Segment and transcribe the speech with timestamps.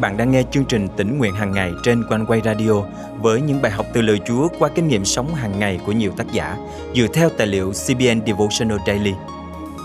[0.00, 2.72] bạn đang nghe chương trình tỉnh nguyện hàng ngày trên quanh quay radio
[3.20, 6.12] với những bài học từ lời Chúa qua kinh nghiệm sống hàng ngày của nhiều
[6.16, 6.56] tác giả
[6.94, 9.14] dựa theo tài liệu CBN Devotional Daily.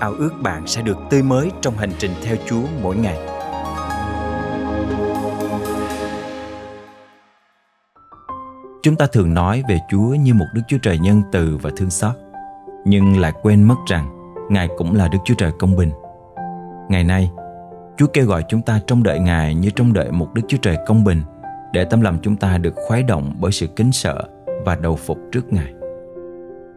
[0.00, 3.18] Ao ước bạn sẽ được tươi mới trong hành trình theo Chúa mỗi ngày.
[8.82, 11.90] Chúng ta thường nói về Chúa như một Đức Chúa Trời nhân từ và thương
[11.90, 12.14] xót,
[12.84, 15.90] nhưng lại quên mất rằng Ngài cũng là Đức Chúa Trời công bình.
[16.88, 17.30] Ngày nay,
[18.00, 20.76] Chúa kêu gọi chúng ta trong đợi Ngài như trong đợi một Đức Chúa Trời
[20.86, 21.22] công bình
[21.72, 24.28] để tâm lòng chúng ta được khoái động bởi sự kính sợ
[24.64, 25.72] và đầu phục trước Ngài.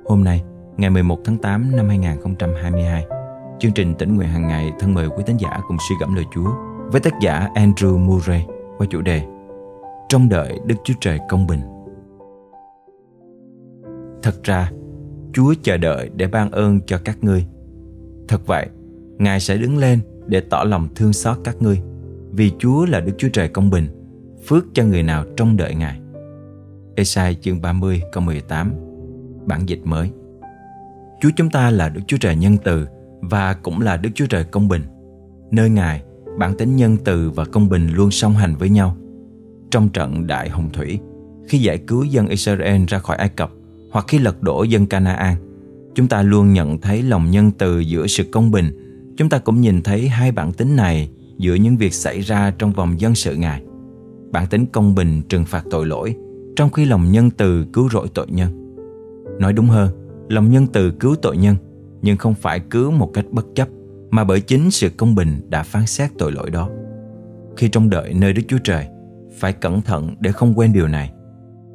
[0.05, 0.44] Hôm nay,
[0.77, 3.05] ngày 11 tháng 8 năm 2022,
[3.59, 6.26] chương trình tỉnh nguyện hàng ngày thân mời quý tín giả cùng suy gẫm lời
[6.36, 6.49] Chúa
[6.91, 8.46] với tác giả Andrew Murray
[8.77, 9.21] qua chủ đề
[10.10, 11.60] trong đợi Đức Chúa Trời công bình.
[14.24, 14.71] Thật ra,
[15.34, 17.46] Chúa chờ đợi để ban ơn cho các ngươi.
[18.27, 18.68] Thật vậy,
[19.18, 21.82] Ngài sẽ đứng lên để tỏ lòng thương xót các ngươi.
[22.32, 23.88] Vì Chúa là Đức Chúa Trời công bình,
[24.46, 25.99] phước cho người nào trông đợi Ngài.
[26.96, 28.74] Esai chương 30 câu 18
[29.46, 30.10] Bản dịch mới.
[31.21, 32.88] Chúa chúng ta là Đức Chúa Trời nhân từ
[33.21, 34.82] và cũng là Đức Chúa Trời công bình.
[35.52, 36.04] Nơi Ngài,
[36.40, 38.98] bản tính nhân từ và công bình luôn song hành với nhau.
[39.71, 40.99] Trong trận đại hồng thủy,
[41.48, 43.52] khi giải cứu dân Israel ra khỏi Ai Cập
[43.91, 45.35] hoặc khi lật đổ dân Canaan,
[45.96, 49.61] chúng ta luôn nhận thấy lòng nhân từ giữa sự công bình chúng ta cũng
[49.61, 53.35] nhìn thấy hai bản tính này giữa những việc xảy ra trong vòng dân sự
[53.35, 53.61] Ngài.
[54.31, 56.15] Bản tính công bình trừng phạt tội lỗi,
[56.55, 58.75] trong khi lòng nhân từ cứu rỗi tội nhân.
[59.39, 59.89] Nói đúng hơn,
[60.29, 61.55] lòng nhân từ cứu tội nhân,
[62.01, 63.67] nhưng không phải cứu một cách bất chấp,
[64.09, 66.69] mà bởi chính sự công bình đã phán xét tội lỗi đó.
[67.57, 68.88] Khi trong đợi nơi Đức Chúa Trời,
[69.38, 71.11] phải cẩn thận để không quên điều này.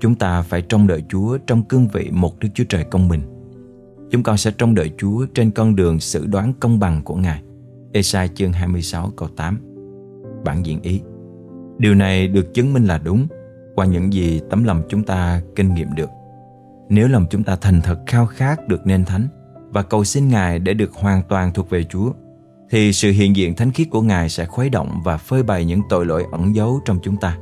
[0.00, 3.20] Chúng ta phải trông đợi Chúa trong cương vị một Đức Chúa Trời công bình
[4.10, 7.42] Chúng con sẽ trông đợi Chúa trên con đường xử đoán công bằng của Ngài.
[7.92, 9.58] Esai chương 26 câu 8
[10.44, 11.00] Bản diễn ý
[11.78, 13.26] Điều này được chứng minh là đúng
[13.74, 16.10] qua những gì tấm lòng chúng ta kinh nghiệm được.
[16.88, 19.28] Nếu lòng chúng ta thành thật khao khát được nên thánh
[19.70, 22.12] và cầu xin Ngài để được hoàn toàn thuộc về Chúa,
[22.70, 25.80] thì sự hiện diện thánh khiết của Ngài sẽ khuấy động và phơi bày những
[25.88, 27.38] tội lỗi ẩn giấu trong chúng ta.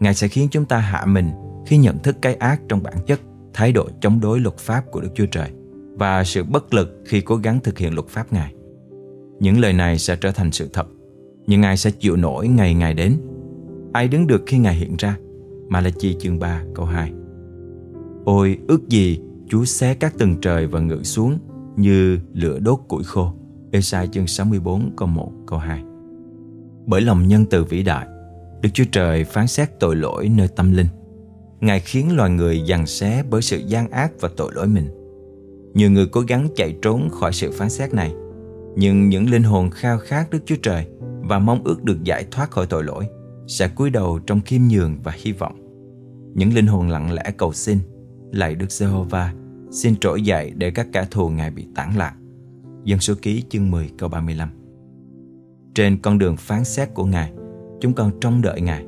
[0.00, 1.30] Ngài sẽ khiến chúng ta hạ mình
[1.66, 3.20] khi nhận thức cái ác trong bản chất,
[3.54, 5.50] thái độ chống đối luật pháp của Đức Chúa Trời
[5.94, 8.54] và sự bất lực khi cố gắng thực hiện luật pháp Ngài.
[9.40, 10.86] Những lời này sẽ trở thành sự thật,
[11.46, 13.16] nhưng ai sẽ chịu nổi ngày Ngài đến.
[13.92, 15.16] Ai đứng được khi Ngài hiện ra?
[15.68, 17.12] Malachi chương 3 câu 2
[18.24, 21.38] Ôi ước gì Chúa xé các tầng trời và ngự xuống
[21.76, 23.32] như lửa đốt củi khô.
[23.72, 25.82] Esai chương 64 câu 1 câu 2
[26.86, 28.06] Bởi lòng nhân từ vĩ đại,
[28.62, 30.86] Đức Chúa Trời phán xét tội lỗi nơi tâm linh.
[31.60, 34.88] Ngài khiến loài người giằng xé bởi sự gian ác và tội lỗi mình.
[35.74, 38.14] Nhiều người cố gắng chạy trốn khỏi sự phán xét này,
[38.76, 40.86] nhưng những linh hồn khao khát Đức Chúa Trời
[41.20, 43.06] và mong ước được giải thoát khỏi tội lỗi
[43.46, 45.56] sẽ cúi đầu trong khiêm nhường và hy vọng.
[46.34, 47.78] Những linh hồn lặng lẽ cầu xin,
[48.32, 49.32] lạy Đức Giê-hô-va,
[49.70, 52.14] xin trỗi dậy để các kẻ thù Ngài bị tản lạc.
[52.84, 54.48] Dân số ký chương 10 câu 35
[55.74, 57.32] Trên con đường phán xét của Ngài,
[57.80, 58.84] chúng con trông đợi Ngài.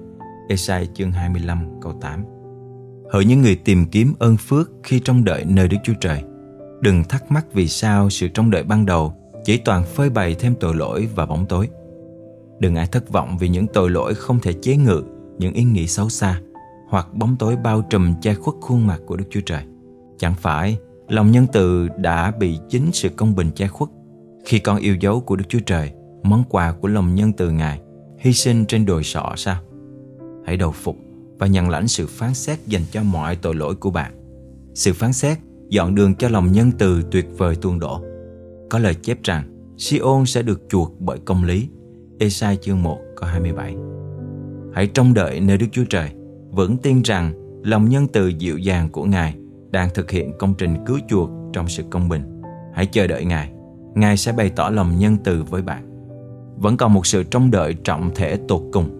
[0.49, 2.25] Esai chương 25 câu 8
[3.13, 6.23] Hỡi những người tìm kiếm ơn phước khi trông đợi nơi Đức Chúa Trời,
[6.83, 10.55] Đừng thắc mắc vì sao sự trông đợi ban đầu chỉ toàn phơi bày thêm
[10.61, 11.69] tội lỗi và bóng tối.
[12.59, 15.03] Đừng ai thất vọng vì những tội lỗi không thể chế ngự
[15.39, 16.41] những ý nghĩ xấu xa
[16.89, 19.63] hoặc bóng tối bao trùm che khuất khuôn mặt của Đức Chúa Trời.
[20.19, 20.79] Chẳng phải
[21.09, 23.91] lòng nhân từ đã bị chính sự công bình che khuất
[24.45, 25.93] khi con yêu dấu của Đức Chúa Trời,
[26.23, 27.81] món quà của lòng nhân từ Ngài,
[28.19, 29.57] hy sinh trên đồi sọ sao?
[30.47, 30.97] Hãy đầu phục
[31.39, 34.13] và nhận lãnh sự phán xét dành cho mọi tội lỗi của bạn.
[34.75, 35.39] Sự phán xét
[35.73, 38.01] dọn đường cho lòng nhân từ tuyệt vời tuôn đổ.
[38.71, 41.69] Có lời chép rằng Siôn sẽ được chuộc bởi công lý.
[42.19, 43.75] Esai chương 1 câu 27
[44.75, 46.11] Hãy trông đợi nơi Đức Chúa Trời,
[46.51, 47.33] vững tin rằng
[47.65, 49.35] lòng nhân từ dịu dàng của Ngài
[49.71, 52.43] đang thực hiện công trình cứu chuộc trong sự công bình.
[52.75, 53.53] Hãy chờ đợi Ngài,
[53.95, 55.89] Ngài sẽ bày tỏ lòng nhân từ với bạn.
[56.57, 58.91] Vẫn còn một sự trông đợi trọng thể tột cùng.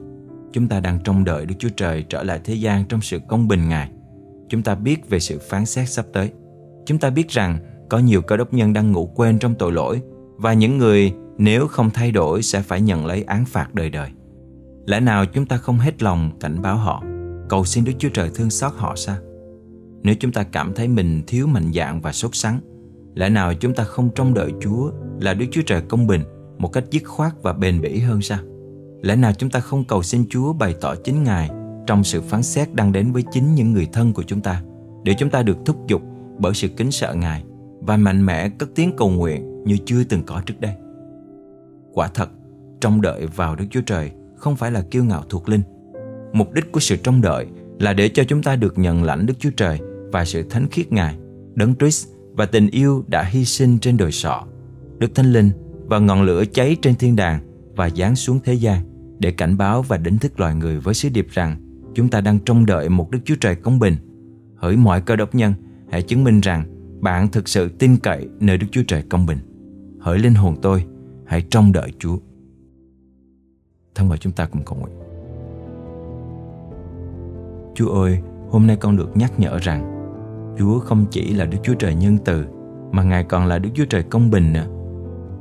[0.53, 3.49] Chúng ta đang trông đợi Đức Chúa Trời trở lại thế gian trong sự công
[3.49, 3.91] bình Ngài.
[4.49, 6.31] Chúng ta biết về sự phán xét sắp tới.
[6.87, 7.59] Chúng ta biết rằng
[7.91, 10.03] có nhiều cơ đốc nhân đang ngủ quên trong tội lỗi
[10.37, 14.11] và những người nếu không thay đổi sẽ phải nhận lấy án phạt đời đời.
[14.87, 17.03] Lẽ nào chúng ta không hết lòng cảnh báo họ,
[17.49, 19.17] cầu xin Đức Chúa Trời thương xót họ sao?
[20.03, 22.61] Nếu chúng ta cảm thấy mình thiếu mạnh dạn và sốt sắng,
[23.15, 24.91] lẽ nào chúng ta không trông đợi Chúa
[25.21, 26.21] là Đức Chúa Trời công bình
[26.59, 28.39] một cách dứt khoát và bền bỉ hơn sao?
[29.03, 31.51] Lẽ nào chúng ta không cầu xin Chúa bày tỏ chính Ngài
[31.87, 34.63] trong sự phán xét đang đến với chính những người thân của chúng ta
[35.05, 36.03] để chúng ta được thúc giục
[36.39, 37.45] bởi sự kính sợ Ngài
[37.81, 40.73] và mạnh mẽ cất tiếng cầu nguyện như chưa từng có trước đây.
[41.93, 42.31] Quả thật,
[42.81, 45.63] trong đợi vào Đức Chúa Trời không phải là kiêu ngạo thuộc linh.
[46.33, 47.47] Mục đích của sự trông đợi
[47.79, 49.79] là để cho chúng ta được nhận lãnh Đức Chúa Trời
[50.13, 51.17] và sự thánh khiết Ngài,
[51.55, 54.45] Đấng Christ và tình yêu đã hy sinh trên đồi sọ,
[54.99, 55.51] Đức Thánh Linh
[55.87, 57.41] và ngọn lửa cháy trên thiên đàng
[57.77, 58.79] và giáng xuống thế gian
[59.19, 61.57] để cảnh báo và đánh thức loài người với sứ điệp rằng
[61.95, 63.97] chúng ta đang trông đợi một Đức Chúa Trời công bình.
[64.57, 65.55] Hỡi mọi cơ đốc nhân,
[65.93, 66.65] hãy chứng minh rằng
[67.01, 69.39] bạn thực sự tin cậy nơi Đức Chúa Trời công bình.
[70.01, 70.85] Hỡi linh hồn tôi,
[71.27, 72.17] hãy trông đợi Chúa.
[73.95, 74.97] Thân mời chúng ta cùng cầu nguyện.
[77.75, 78.19] Chúa ơi,
[78.51, 79.89] hôm nay con được nhắc nhở rằng
[80.59, 82.45] Chúa không chỉ là Đức Chúa Trời nhân từ
[82.93, 84.67] mà Ngài còn là Đức Chúa Trời công bình nữa.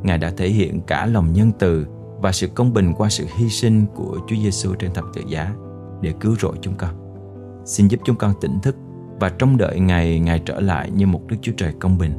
[0.03, 1.85] Ngài đã thể hiện cả lòng nhân từ
[2.21, 5.55] và sự công bình qua sự hy sinh của Chúa Giêsu trên thập tự giá
[6.01, 6.95] để cứu rỗi chúng con.
[7.65, 8.75] Xin giúp chúng con tỉnh thức
[9.21, 12.11] và trông đợi ngày Ngài trở lại như một Đức Chúa Trời công bình.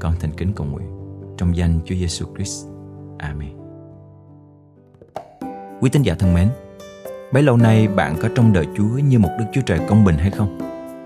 [0.00, 0.86] Con thành kính cầu nguyện
[1.36, 2.66] trong danh Chúa Giêsu Christ.
[3.18, 3.48] Amen.
[5.80, 6.48] Quý tín giả thân mến,
[7.32, 10.14] bấy lâu nay bạn có trông đợi Chúa như một Đức Chúa Trời công bình
[10.18, 10.58] hay không?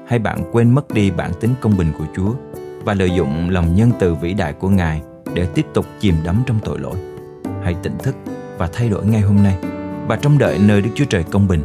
[0.08, 2.34] Hay bạn quên mất đi bản tính công bình của Chúa
[2.84, 5.02] và lợi dụng lòng nhân từ vĩ đại của Ngài
[5.34, 6.96] để tiếp tục chìm đắm trong tội lỗi?
[7.62, 8.16] Hãy tỉnh thức
[8.58, 9.58] và thay đổi ngay hôm nay
[10.08, 11.62] và trông đợi nơi Đức Chúa Trời công bình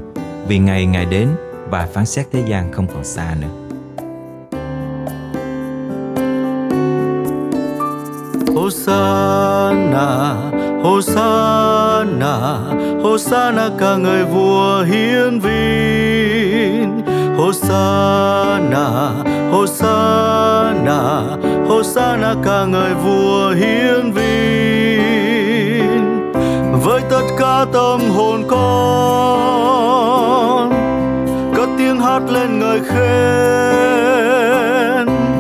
[0.47, 1.27] vì ngày Ngài đến
[1.69, 3.47] và phán xét thế gian không còn xa nữa.
[8.55, 10.35] Hosanna,
[10.83, 12.57] Hosanna,
[13.03, 17.01] Hosanna ca người vua hiến vinh.
[17.37, 19.11] Hosanna,
[19.51, 21.21] Hosanna,
[21.67, 24.29] Hosanna ca người vua hiến vinh.
[26.83, 28.69] Với tất cả tâm hồn con,
[32.09, 32.99] hát lên ngợi khen.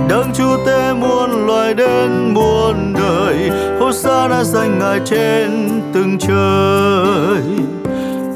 [0.09, 7.41] Đấng Chúa tể muôn loài đến muôn đời, Hosanna danh ngài trên từng trời.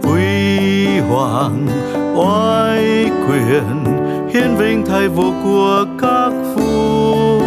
[0.04, 1.68] Huy hoàng
[2.16, 3.84] oai quyền
[4.34, 7.40] hiến vinh thay vua của các vua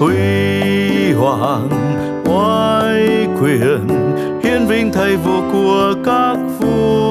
[0.00, 1.68] huy hoàng
[2.24, 3.88] oai quyền
[4.42, 7.03] hiến vinh thay vua của các vua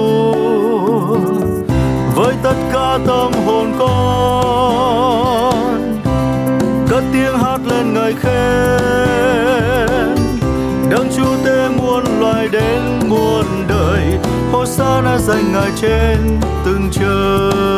[2.44, 5.54] tất cả tâm hồn con.
[6.90, 10.16] Cất tiếng hát lên ngợi khen.
[10.90, 14.18] Đấng chúa tể muôn loài đến muôn đời.
[14.52, 17.73] Hosanna dành ngài trên từng trời.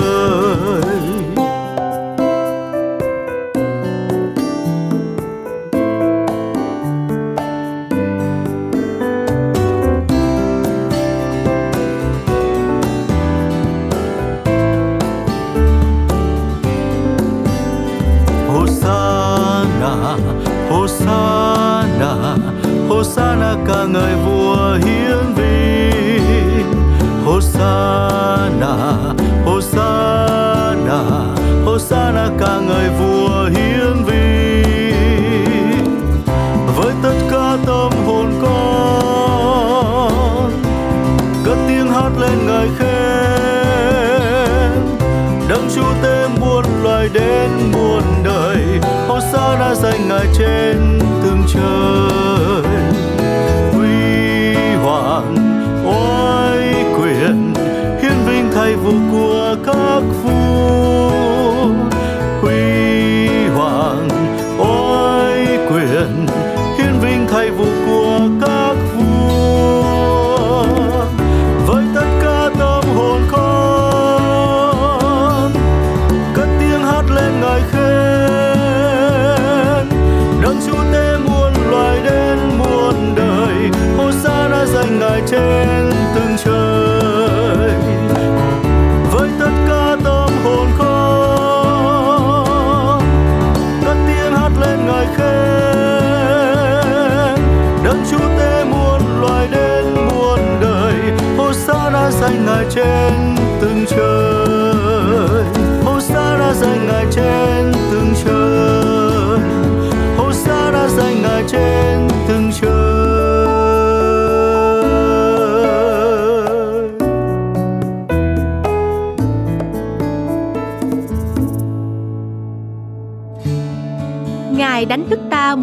[50.26, 50.85] Hosanna danh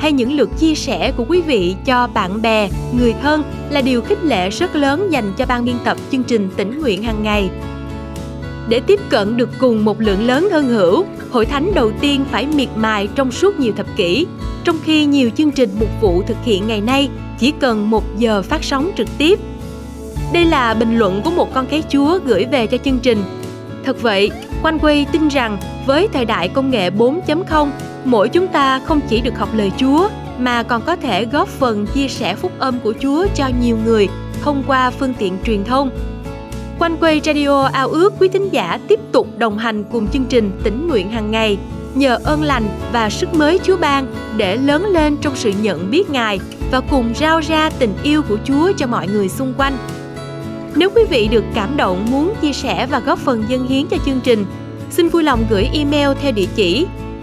[0.00, 4.02] hay những lượt chia sẻ của quý vị cho bạn bè, người thân là điều
[4.02, 7.50] khích lệ rất lớn dành cho ban biên tập chương trình tỉnh nguyện hàng ngày.
[8.68, 12.46] Để tiếp cận được cùng một lượng lớn thân hữu, hội thánh đầu tiên phải
[12.46, 14.26] miệt mài trong suốt nhiều thập kỷ,
[14.64, 18.42] trong khi nhiều chương trình mục vụ thực hiện ngày nay chỉ cần một giờ
[18.42, 19.38] phát sóng trực tiếp.
[20.32, 23.22] Đây là bình luận của một con cái Chúa gửi về cho chương trình.
[23.84, 24.30] Thật vậy,
[24.62, 27.70] Quanh Quay tin rằng với thời đại công nghệ 4.0,
[28.04, 31.86] mỗi chúng ta không chỉ được học lời Chúa mà còn có thể góp phần
[31.86, 34.08] chia sẻ phúc âm của Chúa cho nhiều người
[34.42, 35.90] thông qua phương tiện truyền thông.
[36.78, 40.50] Quanh quay radio ao ước quý thính giả tiếp tục đồng hành cùng chương trình
[40.64, 41.58] tỉnh nguyện hàng ngày
[41.94, 46.10] nhờ ơn lành và sức mới Chúa ban để lớn lên trong sự nhận biết
[46.10, 46.40] Ngài
[46.70, 49.76] và cùng rao ra tình yêu của Chúa cho mọi người xung quanh.
[50.74, 53.96] Nếu quý vị được cảm động muốn chia sẻ và góp phần dân hiến cho
[54.06, 54.44] chương trình,
[54.90, 56.86] xin vui lòng gửi email theo địa chỉ